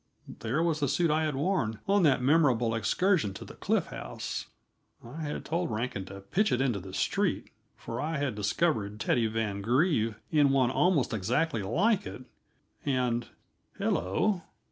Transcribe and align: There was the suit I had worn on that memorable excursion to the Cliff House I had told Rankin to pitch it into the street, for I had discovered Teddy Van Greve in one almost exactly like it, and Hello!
There 0.39 0.63
was 0.63 0.79
the 0.79 0.87
suit 0.87 1.11
I 1.11 1.25
had 1.25 1.35
worn 1.35 1.77
on 1.87 2.01
that 2.01 2.23
memorable 2.23 2.73
excursion 2.73 3.35
to 3.35 3.45
the 3.45 3.53
Cliff 3.53 3.85
House 3.89 4.47
I 5.05 5.21
had 5.21 5.45
told 5.45 5.69
Rankin 5.69 6.05
to 6.05 6.21
pitch 6.21 6.51
it 6.51 6.59
into 6.59 6.79
the 6.79 6.91
street, 6.91 7.51
for 7.77 8.01
I 8.01 8.17
had 8.17 8.33
discovered 8.33 8.99
Teddy 8.99 9.27
Van 9.27 9.61
Greve 9.61 10.15
in 10.31 10.49
one 10.49 10.71
almost 10.71 11.13
exactly 11.13 11.61
like 11.61 12.07
it, 12.07 12.23
and 12.83 13.27
Hello! 13.77 14.41